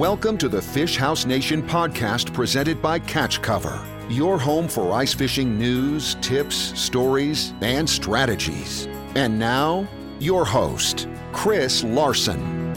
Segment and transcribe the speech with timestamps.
[0.00, 5.12] Welcome to the Fish House Nation podcast presented by Catch Cover, your home for ice
[5.12, 8.86] fishing news, tips, stories, and strategies.
[9.14, 9.86] And now,
[10.18, 12.72] your host, Chris Larson.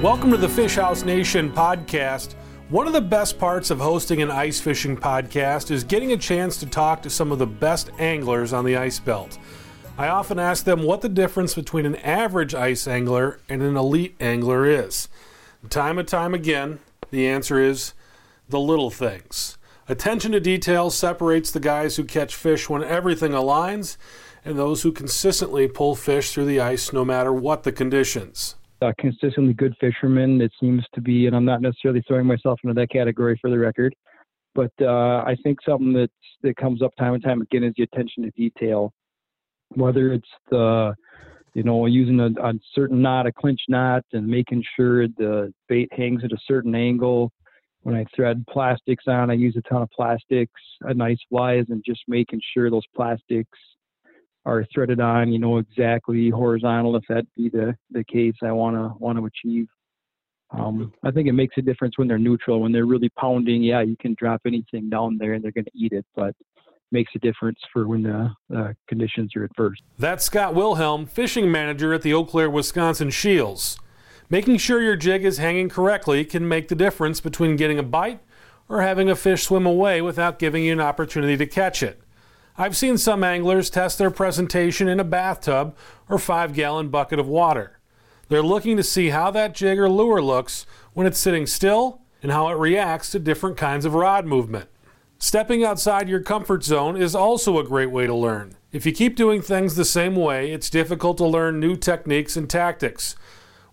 [0.00, 2.34] Welcome to the Fish House Nation podcast.
[2.68, 6.58] One of the best parts of hosting an ice fishing podcast is getting a chance
[6.58, 9.36] to talk to some of the best anglers on the ice belt.
[9.98, 14.14] I often ask them what the difference between an average ice angler and an elite
[14.20, 15.08] angler is.
[15.70, 16.78] Time and time again,
[17.10, 17.94] the answer is
[18.48, 19.58] the little things.
[19.88, 23.96] Attention to detail separates the guys who catch fish when everything aligns
[24.44, 28.54] and those who consistently pull fish through the ice no matter what the conditions.
[28.80, 32.74] A consistently good fisherman, it seems to be, and I'm not necessarily throwing myself into
[32.74, 33.96] that category for the record,
[34.54, 36.10] but uh, I think something that
[36.42, 38.92] that comes up time and time again is the attention to detail
[39.74, 40.94] whether it's the
[41.54, 45.88] you know using a, a certain knot, a clinch knot, and making sure the bait
[45.92, 47.32] hangs at a certain angle.
[47.82, 51.82] When I thread plastics on, I use a ton of plastics, a nice flies, and
[51.86, 53.58] just making sure those plastics
[54.44, 58.94] are threaded on, you know, exactly horizontal if that be the, the case I wanna
[58.98, 59.66] wanna achieve.
[60.50, 62.60] Um, I think it makes a difference when they're neutral.
[62.60, 65.92] When they're really pounding, yeah, you can drop anything down there and they're gonna eat
[65.92, 66.06] it.
[66.16, 66.34] But
[66.90, 69.78] makes a difference for when the uh, conditions are adverse.
[69.98, 73.78] That's Scott Wilhelm, fishing manager at the Eau Claire, Wisconsin Scheels.
[74.30, 78.20] Making sure your jig is hanging correctly can make the difference between getting a bite
[78.68, 82.00] or having a fish swim away without giving you an opportunity to catch it.
[82.56, 85.76] I've seen some anglers test their presentation in a bathtub
[86.08, 87.78] or five gallon bucket of water.
[88.28, 92.32] They're looking to see how that jig or lure looks when it's sitting still and
[92.32, 94.68] how it reacts to different kinds of rod movement.
[95.20, 98.54] Stepping outside your comfort zone is also a great way to learn.
[98.70, 102.48] If you keep doing things the same way, it's difficult to learn new techniques and
[102.48, 103.16] tactics.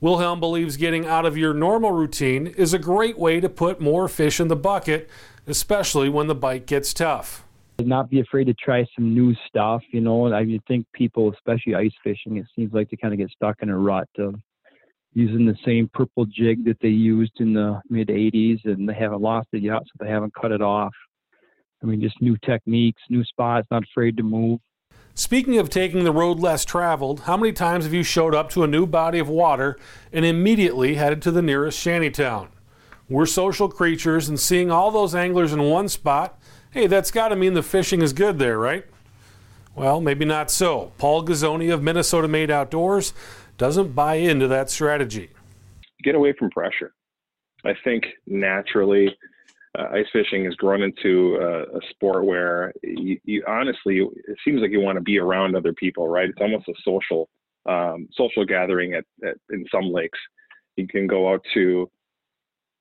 [0.00, 4.08] Wilhelm believes getting out of your normal routine is a great way to put more
[4.08, 5.10] fish in the bucket,
[5.46, 7.44] especially when the bite gets tough.
[7.78, 9.82] Not be afraid to try some new stuff.
[9.90, 13.28] You know, I think people, especially ice fishing, it seems like they kind of get
[13.28, 14.34] stuck in a rut of
[15.12, 19.20] using the same purple jig that they used in the mid 80s and they haven't
[19.20, 20.94] lost it yet, so they haven't cut it off.
[21.84, 24.58] I mean, just new techniques, new spots, not afraid to move.
[25.14, 28.64] Speaking of taking the road less traveled, how many times have you showed up to
[28.64, 29.76] a new body of water
[30.10, 32.48] and immediately headed to the nearest shantytown?
[33.06, 36.40] We're social creatures, and seeing all those anglers in one spot,
[36.70, 38.86] hey, that's got to mean the fishing is good there, right?
[39.74, 40.92] Well, maybe not so.
[40.96, 43.12] Paul Gazzoni of Minnesota Made Outdoors
[43.58, 45.30] doesn't buy into that strategy.
[46.02, 46.94] Get away from pressure.
[47.62, 49.14] I think naturally
[49.78, 54.60] uh, ice fishing has grown into a, a sport where you, you, honestly it seems
[54.60, 56.28] like you want to be around other people right?
[56.28, 57.28] It's almost a social
[57.66, 60.18] um, social gathering at, at, in some lakes.
[60.76, 61.90] You can go out to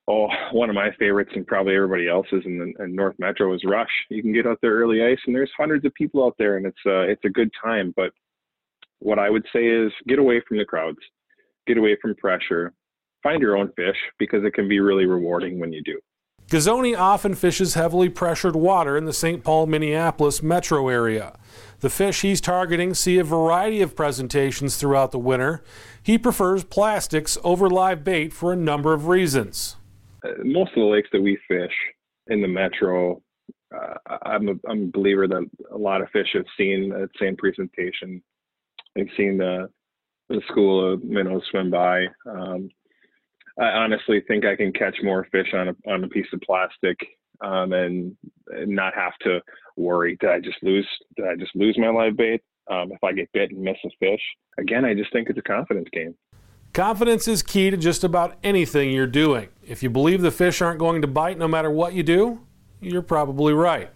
[0.07, 3.61] oh one of my favorites and probably everybody else's in, the, in north metro is
[3.65, 3.91] rush.
[4.09, 6.65] You can get out there early ice and there's hundreds of people out there and
[6.65, 7.93] it's uh, it's a good time.
[7.95, 8.11] But
[9.03, 10.97] what i would say is get away from the crowds
[11.67, 12.73] get away from pressure
[13.21, 15.99] find your own fish because it can be really rewarding when you do
[16.47, 19.43] Gazzoni often fishes heavily pressured water in the St.
[19.43, 21.37] Paul, Minneapolis metro area.
[21.79, 25.63] The fish he's targeting see a variety of presentations throughout the winter.
[26.01, 29.77] He prefers plastics over live bait for a number of reasons.
[30.23, 31.73] Uh, most of the lakes that we fish
[32.27, 33.21] in the metro,
[33.75, 37.35] uh, I'm, a, I'm a believer that a lot of fish have seen that same
[37.35, 38.21] presentation.
[38.95, 39.69] They've seen the,
[40.29, 42.05] the school of minnows swim by.
[42.29, 42.69] Um,
[43.59, 46.97] I honestly think I can catch more fish on a on a piece of plastic
[47.41, 48.15] um, and,
[48.47, 49.39] and not have to
[49.75, 50.17] worry.
[50.19, 50.87] Did I just lose?
[51.15, 52.41] Did I just lose my live bait?
[52.69, 54.21] Um, if I get bit and miss a fish,
[54.57, 56.15] again, I just think it's a confidence game.
[56.71, 59.49] Confidence is key to just about anything you're doing.
[59.67, 62.39] If you believe the fish aren't going to bite no matter what you do,
[62.81, 63.91] you're probably right.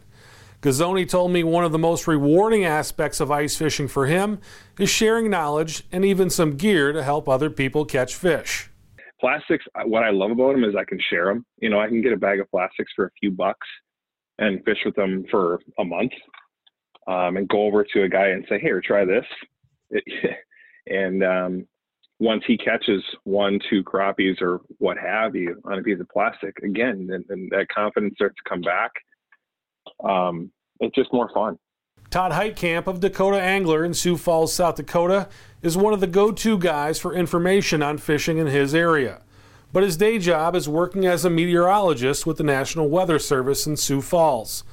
[0.61, 4.39] Gazzoni told me one of the most rewarding aspects of ice fishing for him
[4.77, 8.69] is sharing knowledge and even some gear to help other people catch fish
[9.19, 12.01] plastics what i love about them is i can share them you know i can
[12.01, 13.67] get a bag of plastics for a few bucks
[14.39, 16.11] and fish with them for a month
[17.07, 19.25] um, and go over to a guy and say here try this.
[20.89, 21.67] And um,
[22.19, 26.57] once he catches one two crappies or what have you on a piece of plastic
[26.63, 28.91] again and, and that confidence starts to come back.
[30.01, 30.49] Um,
[30.79, 31.59] it's just more fun.
[32.09, 35.27] Todd Heitkamp of Dakota Angler in Sioux Falls, South Dakota,
[35.67, 39.21] is one of the go to guys for information on fishing in his area.
[39.73, 43.75] But his day job is working as a meteorologist with the National Weather Service in
[43.75, 44.63] Sioux Falls.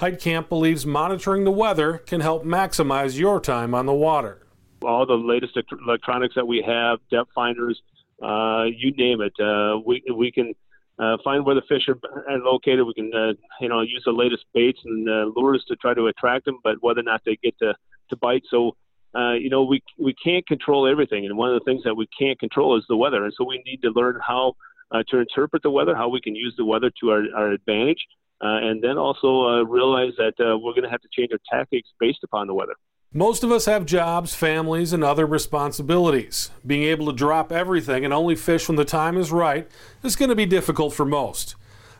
[0.00, 4.44] Heitkamp believes monitoring the weather can help maximize your time on the water.
[4.82, 5.56] All the latest
[5.86, 7.80] electronics that we have, depth finders,
[8.20, 9.32] uh, you name it.
[9.38, 10.54] Uh, we we can
[10.98, 11.98] uh, find where the fish are,
[12.28, 12.86] are located.
[12.86, 16.06] We can uh, you know use the latest baits and uh, lures to try to
[16.08, 17.74] attract them, but whether or not they get to
[18.08, 18.42] to bite.
[18.50, 18.74] So
[19.14, 22.06] uh, you know we we can't control everything, and one of the things that we
[22.18, 24.54] can't control is the weather, and so we need to learn how
[24.92, 28.04] uh, to interpret the weather, how we can use the weather to our, our advantage,
[28.42, 31.38] uh, and then also uh, realize that uh, we're going to have to change our
[31.50, 32.74] tactics based upon the weather.
[33.12, 36.50] Most of us have jobs, families, and other responsibilities.
[36.64, 39.68] Being able to drop everything and only fish when the time is right
[40.04, 41.56] is going to be difficult for most.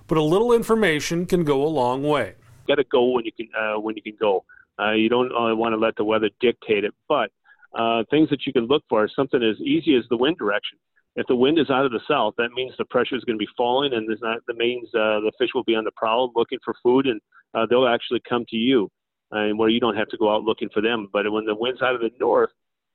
[0.07, 2.35] But a little information can go a long way.
[2.69, 4.45] Got to go when you can uh, when you can go.
[4.81, 7.31] Uh, you don't uh, want to let the weather dictate it, but
[7.79, 10.79] uh, things that you can look for is something as easy as the wind direction.
[11.17, 13.45] If the wind is out of the south, that means the pressure is going to
[13.45, 16.59] be falling, and not, that means uh, the fish will be on the prowl looking
[16.65, 17.21] for food, and
[17.53, 18.89] uh, they'll actually come to you
[19.33, 21.09] and where you don't have to go out looking for them.
[21.13, 22.51] But when the wind's out of the north,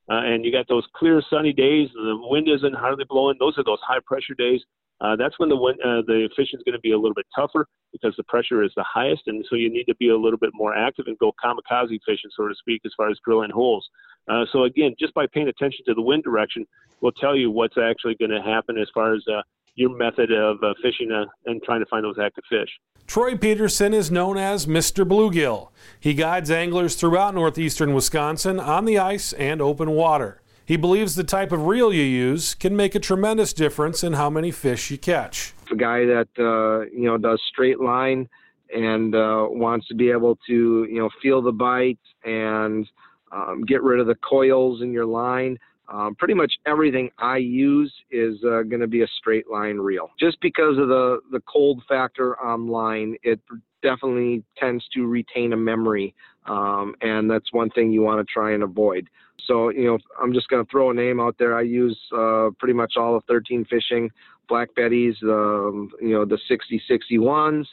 [0.09, 3.37] uh, and you got those clear sunny days, and the wind isn't hardly blowing.
[3.39, 4.61] Those are those high pressure days.
[5.01, 7.67] Uh, that's when the uh, the fishing is going to be a little bit tougher
[7.91, 10.51] because the pressure is the highest, and so you need to be a little bit
[10.53, 13.87] more active and go kamikaze fishing, so to speak, as far as drilling holes.
[14.29, 16.65] Uh, so again, just by paying attention to the wind direction,
[17.01, 19.41] will tell you what's actually going to happen as far as uh,
[19.75, 22.69] your method of uh, fishing uh, and trying to find those active fish.
[23.07, 25.07] Troy Peterson is known as Mr.
[25.07, 25.69] Bluegill.
[25.99, 30.41] He guides anglers throughout northeastern Wisconsin on the ice and open water.
[30.65, 34.31] He believes the type of reel you use can make a tremendous difference in how
[34.31, 35.53] many fish you catch.
[35.71, 38.27] A guy that uh, you know does straight line
[38.75, 42.87] and uh, wants to be able to you know feel the bite and
[43.31, 45.59] um, get rid of the coils in your line.
[45.87, 50.09] Um, pretty much everything I use is uh, going to be a straight line reel.
[50.19, 53.39] Just because of the, the cold factor on line, it
[53.83, 56.15] definitely tends to retain a memory.
[56.45, 59.09] Um, and that's one thing you want to try and avoid.
[59.47, 61.57] So, you know, I'm just going to throw a name out there.
[61.57, 64.09] I use uh, pretty much all of 13 fishing.
[64.47, 67.65] Black Betty's, um, you know, the 6061s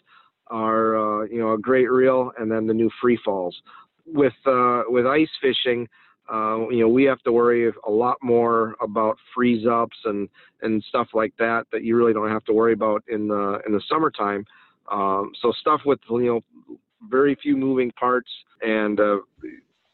[0.49, 3.61] are, uh, you know, a great reel, and then the new free falls.
[4.07, 5.89] With, uh, with ice fishing,
[6.33, 10.29] uh, you know, we have to worry a lot more about freeze ups and,
[10.63, 13.73] and stuff like that that you really don't have to worry about in the in
[13.73, 14.45] the summertime.
[14.91, 16.41] Um, so stuff with you know
[17.09, 19.19] very few moving parts and uh,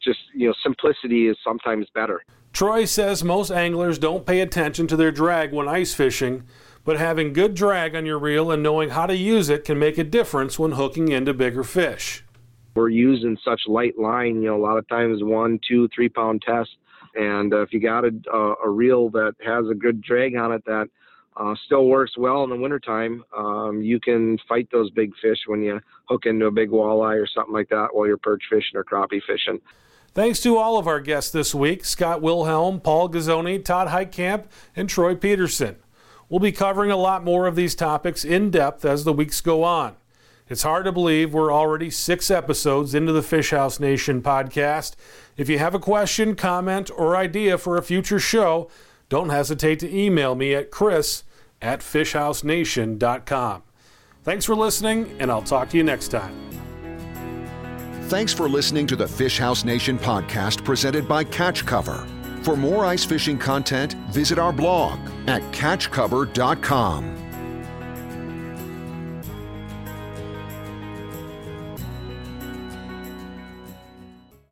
[0.02, 2.22] just you know simplicity is sometimes better.
[2.52, 6.44] Troy says most anglers don't pay attention to their drag when ice fishing,
[6.84, 9.98] but having good drag on your reel and knowing how to use it can make
[9.98, 12.24] a difference when hooking into bigger fish
[12.78, 16.42] we're using such light line, you know, a lot of times one, two, three pound
[16.46, 16.70] test.
[17.16, 18.10] And uh, if you got a,
[18.64, 20.88] a, reel that has a good drag on it that
[21.38, 25.62] uh, still works well in the wintertime, um, you can fight those big fish when
[25.62, 28.84] you hook into a big walleye or something like that while you're perch fishing or
[28.84, 29.60] crappie fishing.
[30.14, 34.88] Thanks to all of our guests this week Scott Wilhelm, Paul Gazzoni, Todd Heitkamp, and
[34.88, 35.76] Troy Peterson.
[36.28, 39.62] We'll be covering a lot more of these topics in depth as the weeks go
[39.62, 39.94] on.
[40.48, 44.96] It's hard to believe we're already six episodes into the Fish House Nation podcast.
[45.36, 48.70] If you have a question, comment, or idea for a future show,
[49.08, 51.22] don't hesitate to email me at chris
[51.60, 53.62] at fishhousenation.com.
[54.24, 56.34] Thanks for listening, and I'll talk to you next time.
[58.08, 62.06] Thanks for listening to the Fish House Nation podcast presented by Catch Cover.
[62.42, 67.27] For more ice fishing content, visit our blog at catchcover.com.